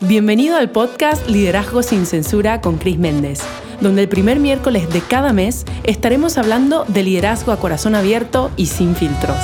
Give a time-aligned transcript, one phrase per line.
[0.00, 3.40] Bienvenido al podcast Liderazgo sin Censura con Chris Méndez,
[3.80, 8.66] donde el primer miércoles de cada mes estaremos hablando de liderazgo a corazón abierto y
[8.66, 9.38] sin filtros.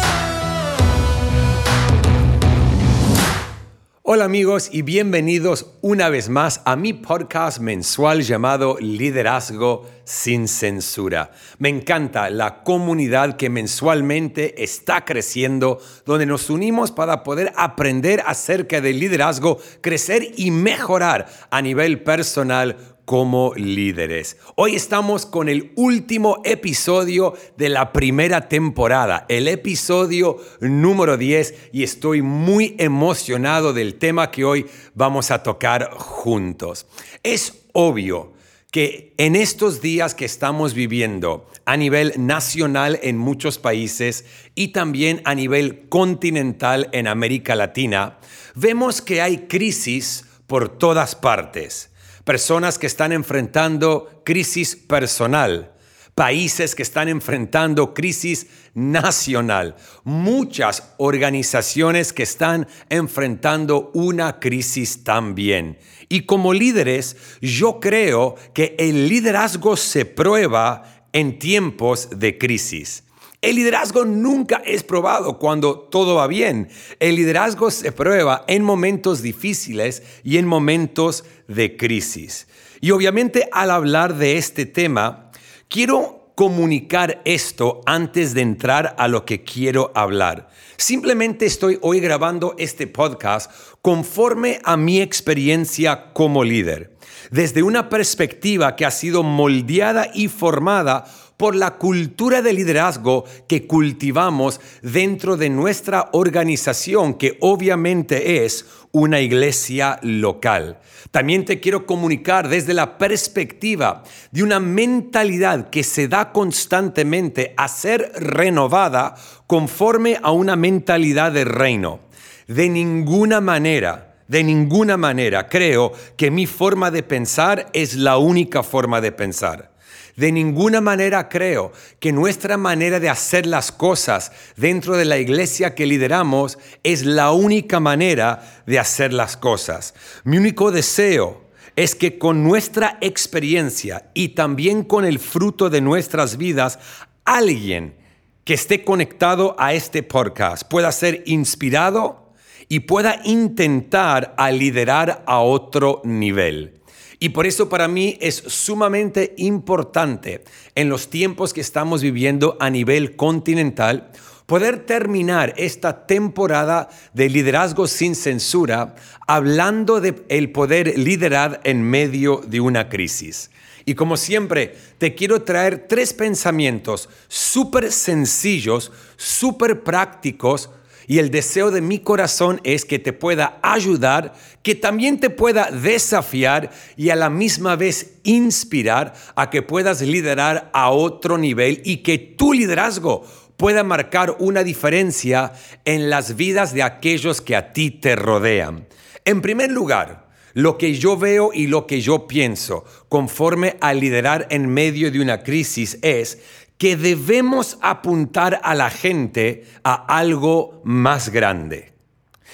[4.15, 11.31] Hola amigos y bienvenidos una vez más a mi podcast mensual llamado Liderazgo sin Censura.
[11.59, 18.83] Me encanta la comunidad que mensualmente está creciendo, donde nos unimos para poder aprender acerca
[18.83, 24.37] del liderazgo, crecer y mejorar a nivel personal como líderes.
[24.55, 31.83] Hoy estamos con el último episodio de la primera temporada, el episodio número 10 y
[31.83, 36.87] estoy muy emocionado del tema que hoy vamos a tocar juntos.
[37.23, 38.33] Es obvio
[38.71, 44.25] que en estos días que estamos viviendo a nivel nacional en muchos países
[44.55, 48.19] y también a nivel continental en América Latina,
[48.55, 51.92] vemos que hay crisis por todas partes
[52.25, 55.73] personas que están enfrentando crisis personal,
[56.15, 65.79] países que están enfrentando crisis nacional, muchas organizaciones que están enfrentando una crisis también.
[66.09, 73.05] Y como líderes, yo creo que el liderazgo se prueba en tiempos de crisis.
[73.43, 76.69] El liderazgo nunca es probado cuando todo va bien.
[77.01, 82.47] El liderazgo se prueba en momentos difíciles y en momentos de crisis.
[82.81, 85.33] Y obviamente al hablar de este tema,
[85.69, 90.49] quiero comunicar esto antes de entrar a lo que quiero hablar.
[90.77, 93.51] Simplemente estoy hoy grabando este podcast
[93.83, 96.97] conforme a mi experiencia como líder,
[97.33, 101.05] desde una perspectiva que ha sido moldeada y formada
[101.37, 109.21] por la cultura de liderazgo que cultivamos dentro de nuestra organización, que obviamente es una
[109.21, 110.79] iglesia local.
[111.11, 117.69] También te quiero comunicar desde la perspectiva de una mentalidad que se da constantemente a
[117.69, 119.15] ser renovada
[119.47, 122.01] conforme a una mentalidad de reino.
[122.47, 128.63] De ninguna manera, de ninguna manera creo que mi forma de pensar es la única
[128.63, 129.72] forma de pensar.
[130.17, 135.75] De ninguna manera creo que nuestra manera de hacer las cosas dentro de la iglesia
[135.75, 139.95] que lideramos es la única manera de hacer las cosas.
[140.25, 141.43] Mi único deseo
[141.77, 146.79] es que con nuestra experiencia y también con el fruto de nuestras vidas,
[147.25, 147.97] alguien
[148.45, 152.35] que esté conectado a este podcast pueda ser inspirado
[152.69, 156.82] y pueda intentar a liderar a otro nivel.
[157.23, 160.43] Y por eso para mí es sumamente importante
[160.75, 164.11] en los tiempos que estamos viviendo a nivel continental
[164.47, 168.97] poder terminar esta temporada de liderazgo sin censura
[169.29, 173.53] hablando de el poder liderar en medio de una crisis.
[173.85, 180.71] Y como siempre, te quiero traer tres pensamientos súper sencillos, súper prácticos,
[181.07, 185.71] y el deseo de mi corazón es que te pueda ayudar, que también te pueda
[185.71, 191.99] desafiar y a la misma vez inspirar a que puedas liderar a otro nivel y
[191.99, 193.25] que tu liderazgo
[193.57, 195.53] pueda marcar una diferencia
[195.85, 198.87] en las vidas de aquellos que a ti te rodean.
[199.25, 204.47] En primer lugar, lo que yo veo y lo que yo pienso conforme a liderar
[204.51, 206.39] en medio de una crisis es
[206.83, 211.93] que debemos apuntar a la gente a algo más grande.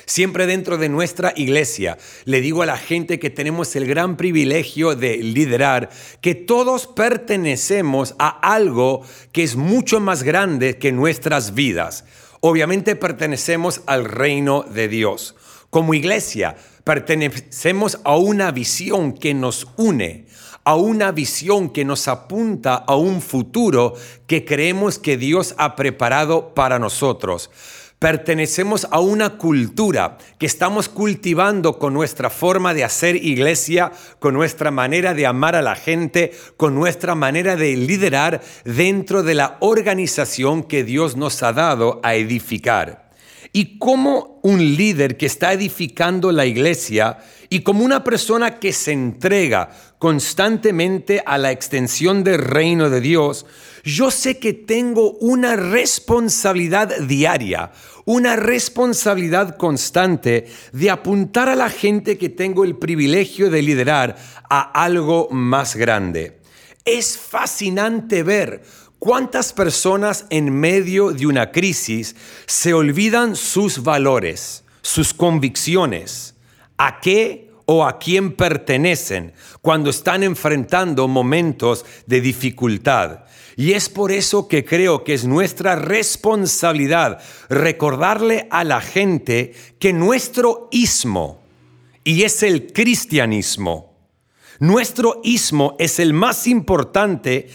[0.04, 1.96] Siempre dentro de nuestra iglesia
[2.26, 5.88] le digo a la gente que tenemos el gran privilegio de liderar
[6.20, 9.00] que todos pertenecemos a algo
[9.32, 12.04] que es mucho más grande que nuestras vidas.
[12.40, 15.36] Obviamente pertenecemos al reino de Dios.
[15.70, 20.26] Como iglesia pertenecemos a una visión que nos une
[20.68, 23.94] a una visión que nos apunta a un futuro
[24.26, 27.50] que creemos que Dios ha preparado para nosotros.
[27.98, 34.70] Pertenecemos a una cultura que estamos cultivando con nuestra forma de hacer iglesia, con nuestra
[34.70, 40.64] manera de amar a la gente, con nuestra manera de liderar dentro de la organización
[40.64, 43.08] que Dios nos ha dado a edificar
[43.52, 47.18] y como un líder que está edificando la iglesia
[47.48, 53.46] y como una persona que se entrega constantemente a la extensión del reino de Dios,
[53.84, 57.72] yo sé que tengo una responsabilidad diaria,
[58.04, 64.16] una responsabilidad constante de apuntar a la gente que tengo el privilegio de liderar
[64.48, 66.38] a algo más grande.
[66.84, 68.62] Es fascinante ver
[68.98, 72.16] ¿Cuántas personas en medio de una crisis
[72.46, 76.34] se olvidan sus valores, sus convicciones?
[76.78, 83.24] ¿A qué o a quién pertenecen cuando están enfrentando momentos de dificultad.
[83.56, 87.20] Y es por eso que creo que es nuestra responsabilidad
[87.50, 91.42] recordarle a la gente que nuestro ismo,
[92.04, 93.98] y es el cristianismo,
[94.60, 97.50] nuestro ismo es el más importante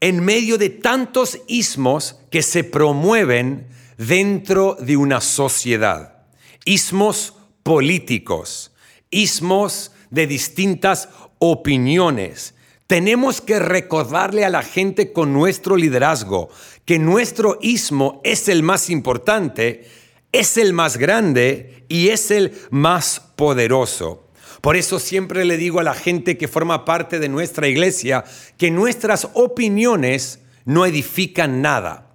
[0.00, 3.68] en medio de tantos ismos que se promueven
[3.98, 6.24] dentro de una sociedad.
[6.64, 8.69] Ismos políticos,
[9.10, 11.08] ismos de distintas
[11.38, 12.54] opiniones.
[12.86, 16.50] Tenemos que recordarle a la gente con nuestro liderazgo
[16.84, 19.86] que nuestro ismo es el más importante,
[20.32, 24.24] es el más grande y es el más poderoso.
[24.60, 28.24] Por eso siempre le digo a la gente que forma parte de nuestra iglesia
[28.58, 32.09] que nuestras opiniones no edifican nada.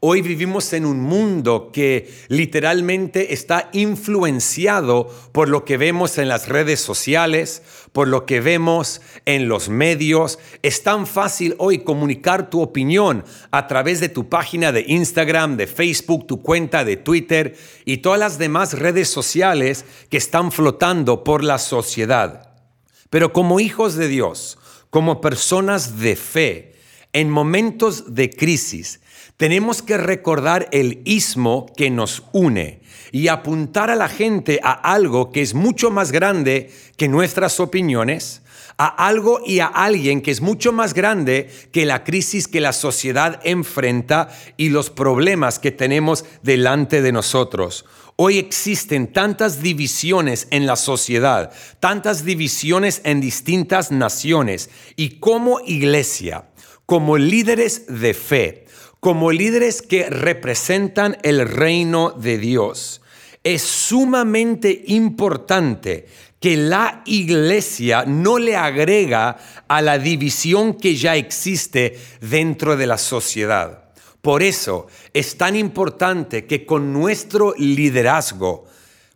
[0.00, 6.48] Hoy vivimos en un mundo que literalmente está influenciado por lo que vemos en las
[6.48, 7.62] redes sociales,
[7.92, 10.38] por lo que vemos en los medios.
[10.60, 15.66] Es tan fácil hoy comunicar tu opinión a través de tu página de Instagram, de
[15.66, 17.56] Facebook, tu cuenta de Twitter
[17.86, 22.52] y todas las demás redes sociales que están flotando por la sociedad.
[23.08, 24.58] Pero como hijos de Dios,
[24.90, 26.74] como personas de fe,
[27.14, 29.00] en momentos de crisis,
[29.36, 32.80] tenemos que recordar el ismo que nos une
[33.12, 38.42] y apuntar a la gente a algo que es mucho más grande que nuestras opiniones,
[38.78, 42.72] a algo y a alguien que es mucho más grande que la crisis que la
[42.72, 47.84] sociedad enfrenta y los problemas que tenemos delante de nosotros.
[48.16, 56.48] Hoy existen tantas divisiones en la sociedad, tantas divisiones en distintas naciones y como iglesia,
[56.86, 58.65] como líderes de fe,
[59.00, 63.00] como líderes que representan el reino de Dios.
[63.44, 66.06] Es sumamente importante
[66.40, 69.36] que la iglesia no le agrega
[69.68, 73.86] a la división que ya existe dentro de la sociedad.
[74.20, 78.66] Por eso es tan importante que con nuestro liderazgo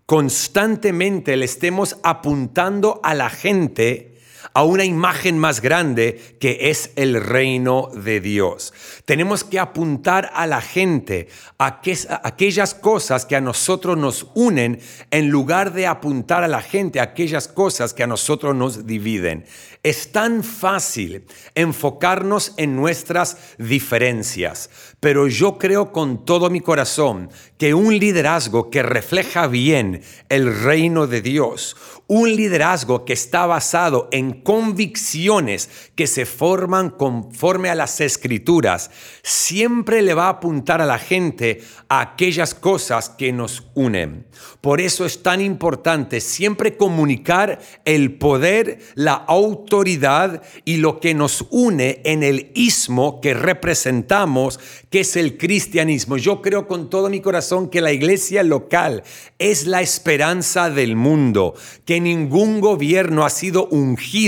[0.06, 4.09] constantemente le estemos apuntando a la gente
[4.52, 8.72] a una imagen más grande que es el reino de Dios.
[9.04, 11.28] Tenemos que apuntar a la gente
[11.58, 11.80] a,
[12.22, 17.04] aquellas cosas que a nosotros nos unen en lugar de apuntar a la gente a
[17.04, 19.44] aquellas cosas que a nosotros nos dividen.
[19.82, 24.68] Es tan fácil enfocarnos en nuestras diferencias,
[25.00, 31.06] pero yo creo con todo mi corazón que un liderazgo que refleja bien el reino
[31.06, 31.76] de Dios,
[32.06, 38.90] un liderazgo que está basado en convicciones que se forman conforme a las escrituras,
[39.22, 44.26] siempre le va a apuntar a la gente a aquellas cosas que nos unen.
[44.60, 51.46] Por eso es tan importante siempre comunicar el poder, la autoridad y lo que nos
[51.50, 54.60] une en el ismo que representamos,
[54.90, 56.16] que es el cristianismo.
[56.16, 59.02] Yo creo con todo mi corazón que la iglesia local
[59.38, 61.54] es la esperanza del mundo,
[61.84, 64.19] que ningún gobierno ha sido ungido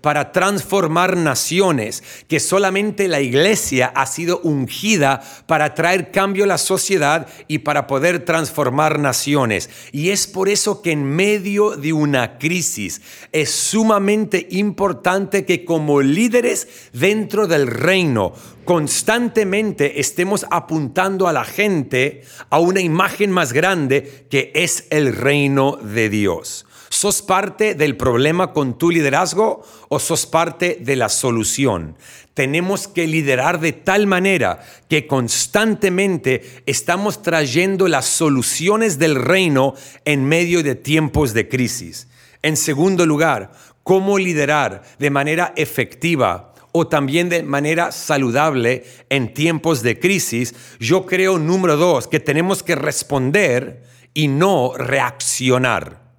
[0.00, 6.58] para transformar naciones, que solamente la iglesia ha sido ungida para traer cambio a la
[6.58, 9.70] sociedad y para poder transformar naciones.
[9.92, 13.00] Y es por eso que en medio de una crisis
[13.32, 18.32] es sumamente importante que como líderes dentro del reino
[18.64, 25.76] constantemente estemos apuntando a la gente a una imagen más grande que es el reino
[25.76, 26.66] de Dios.
[26.92, 31.96] ¿Sos parte del problema con tu liderazgo o sos parte de la solución?
[32.34, 40.24] Tenemos que liderar de tal manera que constantemente estamos trayendo las soluciones del reino en
[40.24, 42.08] medio de tiempos de crisis.
[42.42, 43.52] En segundo lugar,
[43.84, 51.06] cómo liderar de manera efectiva o también de manera saludable en tiempos de crisis, yo
[51.06, 56.09] creo, número dos, que tenemos que responder y no reaccionar.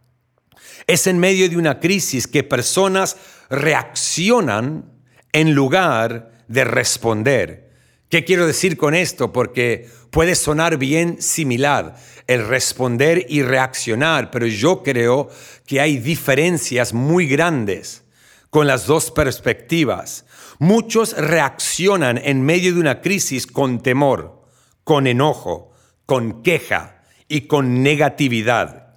[0.92, 3.16] Es en medio de una crisis que personas
[3.50, 4.92] reaccionan
[5.32, 7.72] en lugar de responder.
[8.10, 9.32] ¿Qué quiero decir con esto?
[9.32, 11.96] Porque puede sonar bien similar
[12.28, 15.30] el responder y reaccionar, pero yo creo
[15.66, 18.04] que hay diferencias muy grandes
[18.50, 20.26] con las dos perspectivas.
[20.60, 24.44] Muchos reaccionan en medio de una crisis con temor,
[24.84, 25.72] con enojo,
[26.06, 28.91] con queja y con negatividad.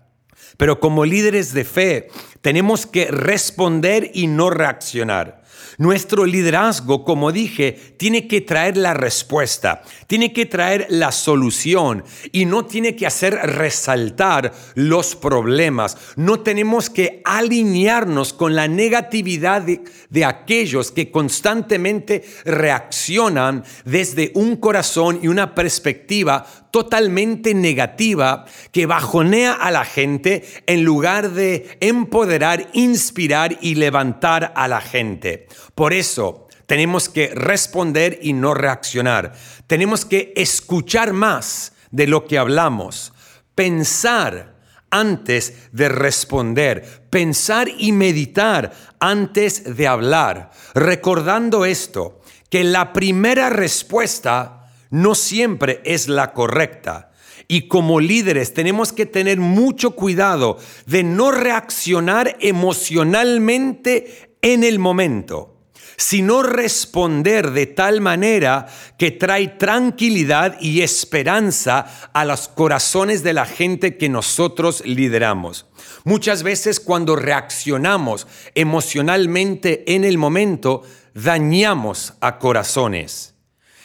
[0.56, 2.08] Pero como líderes de fe
[2.40, 5.44] tenemos que responder y no reaccionar.
[5.76, 12.44] Nuestro liderazgo, como dije, tiene que traer la respuesta, tiene que traer la solución y
[12.44, 15.96] no tiene que hacer resaltar los problemas.
[16.16, 25.18] No tenemos que alinearnos con la negatividad de, aquellos que constantemente reaccionan desde un corazón
[25.22, 33.58] y una perspectiva totalmente negativa que bajonea a la gente en lugar de empoderar, inspirar
[33.60, 35.46] y levantar a la gente.
[35.76, 39.34] Por eso tenemos que responder y no reaccionar.
[39.68, 43.12] Tenemos que escuchar más de lo que hablamos,
[43.54, 44.56] pensar
[44.90, 54.63] antes de responder, pensar y meditar antes de hablar, recordando esto, que la primera respuesta
[54.94, 57.10] no siempre es la correcta.
[57.48, 65.56] Y como líderes tenemos que tener mucho cuidado de no reaccionar emocionalmente en el momento,
[65.96, 73.46] sino responder de tal manera que trae tranquilidad y esperanza a los corazones de la
[73.46, 75.66] gente que nosotros lideramos.
[76.04, 80.82] Muchas veces cuando reaccionamos emocionalmente en el momento,
[81.14, 83.33] dañamos a corazones.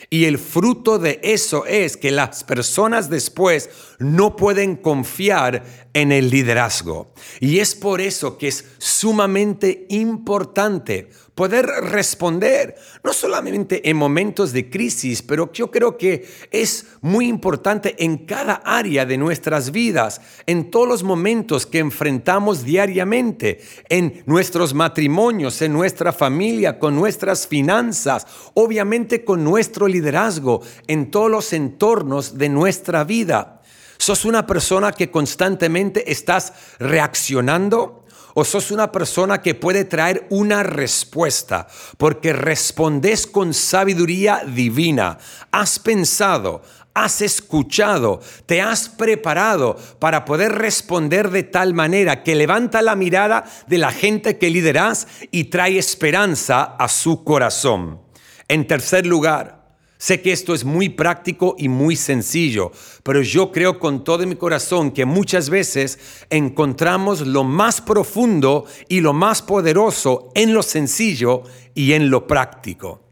[0.09, 5.63] Y el fruto de eso es que las personas después no pueden confiar
[5.93, 7.13] en el liderazgo.
[7.39, 14.69] Y es por eso que es sumamente importante poder responder, no solamente en momentos de
[14.69, 20.69] crisis, pero yo creo que es muy importante en cada área de nuestras vidas, en
[20.69, 28.27] todos los momentos que enfrentamos diariamente, en nuestros matrimonios, en nuestra familia, con nuestras finanzas,
[28.53, 33.58] obviamente con nuestro liderazgo, en todos los entornos de nuestra vida.
[33.99, 38.05] ¿Sos una persona que constantemente estás reaccionando?
[38.33, 41.67] ¿O sos una persona que puede traer una respuesta?
[41.97, 45.17] Porque respondes con sabiduría divina.
[45.51, 46.61] Has pensado,
[46.93, 53.43] has escuchado, te has preparado para poder responder de tal manera que levanta la mirada
[53.67, 57.99] de la gente que lideras y trae esperanza a su corazón.
[58.47, 59.58] En tercer lugar,
[60.01, 62.71] Sé que esto es muy práctico y muy sencillo,
[63.03, 69.01] pero yo creo con todo mi corazón que muchas veces encontramos lo más profundo y
[69.01, 71.43] lo más poderoso en lo sencillo
[71.75, 73.03] y en lo práctico.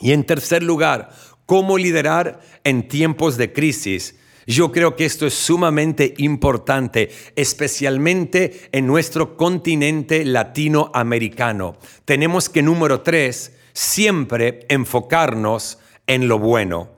[0.00, 1.10] Y en tercer lugar,
[1.46, 4.16] cómo liderar en tiempos de crisis.
[4.44, 11.76] Yo creo que esto es sumamente importante, especialmente en nuestro continente latinoamericano.
[12.04, 16.90] Tenemos que, número tres, siempre enfocarnos en lo bueno.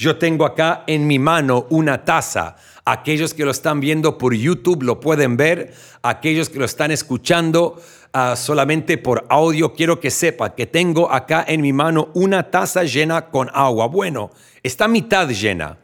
[0.00, 2.56] Yo tengo acá en mi mano una taza.
[2.86, 5.74] Aquellos que lo están viendo por YouTube lo pueden ver.
[6.00, 7.78] Aquellos que lo están escuchando
[8.14, 12.84] ah, solamente por audio, quiero que sepa que tengo acá en mi mano una taza
[12.84, 13.88] llena con agua.
[13.88, 14.30] Bueno,
[14.62, 15.76] está mitad llena.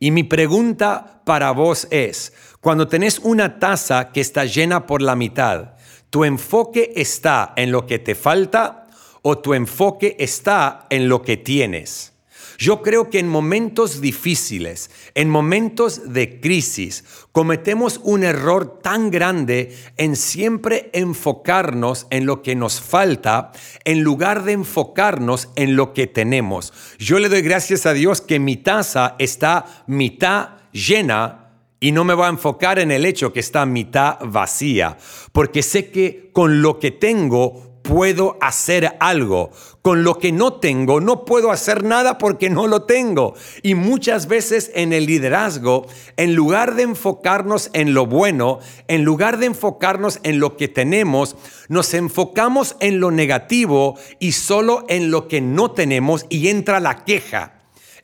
[0.00, 2.32] Y mi pregunta para vos es,
[2.62, 5.74] cuando tenés una taza que está llena por la mitad,
[6.08, 8.86] ¿tu enfoque está en lo que te falta
[9.20, 12.14] o tu enfoque está en lo que tienes?
[12.60, 19.76] Yo creo que en momentos difíciles, en momentos de crisis, cometemos un error tan grande
[19.96, 23.52] en siempre enfocarnos en lo que nos falta
[23.84, 26.72] en lugar de enfocarnos en lo que tenemos.
[26.98, 31.44] Yo le doy gracias a Dios que mi taza está mitad llena
[31.78, 34.98] y no me voy a enfocar en el hecho que está mitad vacía,
[35.30, 39.50] porque sé que con lo que tengo puedo hacer algo.
[39.80, 43.34] Con lo que no tengo, no puedo hacer nada porque no lo tengo.
[43.62, 45.86] Y muchas veces en el liderazgo,
[46.18, 51.36] en lugar de enfocarnos en lo bueno, en lugar de enfocarnos en lo que tenemos,
[51.68, 57.06] nos enfocamos en lo negativo y solo en lo que no tenemos y entra la
[57.06, 57.54] queja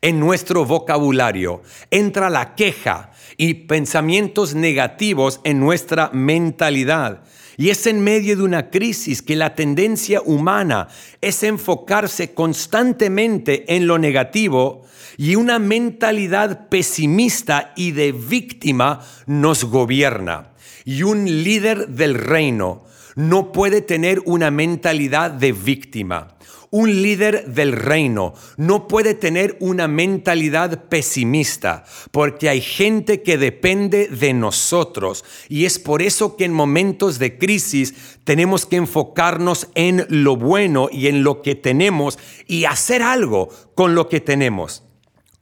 [0.01, 7.25] en nuestro vocabulario, entra la queja y pensamientos negativos en nuestra mentalidad.
[7.57, 10.89] Y es en medio de una crisis que la tendencia humana
[11.21, 14.83] es enfocarse constantemente en lo negativo
[15.17, 20.53] y una mentalidad pesimista y de víctima nos gobierna.
[20.85, 22.85] Y un líder del reino
[23.15, 26.35] no puede tener una mentalidad de víctima.
[26.77, 34.09] Un líder del reino no puede tener una mentalidad pesimista porque hay gente que depende
[34.09, 40.05] de nosotros y es por eso que en momentos de crisis tenemos que enfocarnos en
[40.09, 44.83] lo bueno y en lo que tenemos y hacer algo con lo que tenemos.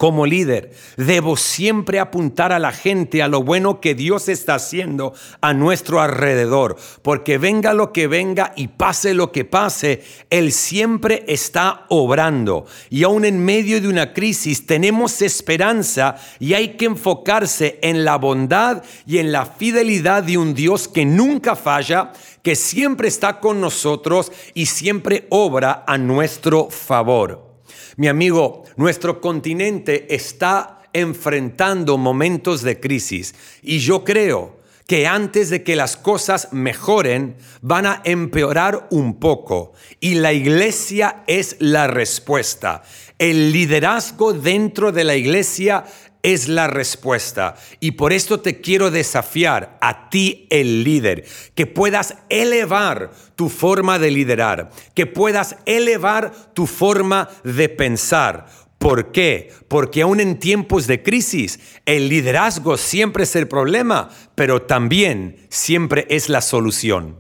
[0.03, 5.15] Como líder, debo siempre apuntar a la gente a lo bueno que Dios está haciendo
[5.41, 11.23] a nuestro alrededor, porque venga lo que venga y pase lo que pase, Él siempre
[11.29, 12.67] está obrando.
[12.91, 18.17] Y aún en medio de una crisis tenemos esperanza y hay que enfocarse en la
[18.17, 22.11] bondad y en la fidelidad de un Dios que nunca falla,
[22.43, 27.52] que siempre está con nosotros y siempre obra a nuestro favor.
[27.97, 35.63] Mi amigo, nuestro continente está enfrentando momentos de crisis y yo creo que antes de
[35.63, 42.83] que las cosas mejoren van a empeorar un poco y la iglesia es la respuesta.
[43.19, 45.85] El liderazgo dentro de la iglesia
[46.23, 47.57] es la respuesta.
[47.81, 51.25] Y por esto te quiero desafiar a ti, el líder,
[51.55, 58.47] que puedas elevar tu forma de liderar, que puedas elevar tu forma de pensar.
[58.79, 59.53] ¿Por qué?
[59.69, 66.07] Porque aún en tiempos de crisis, el liderazgo siempre es el problema, pero también siempre
[66.11, 67.17] es la solución.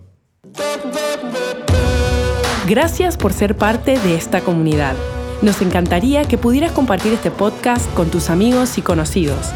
[2.68, 4.97] Gracias por ser parte de esta comunidad.
[5.43, 9.53] Nos encantaría que pudieras compartir este podcast con tus amigos y conocidos.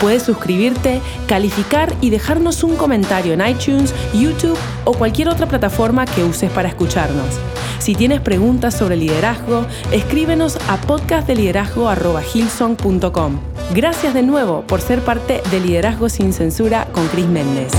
[0.00, 6.24] Puedes suscribirte, calificar y dejarnos un comentario en iTunes, YouTube o cualquier otra plataforma que
[6.24, 7.38] uses para escucharnos.
[7.78, 13.38] Si tienes preguntas sobre liderazgo, escríbenos a podcastdeliderazgo.com.
[13.74, 17.72] Gracias de nuevo por ser parte de Liderazgo sin Censura con Chris Méndez.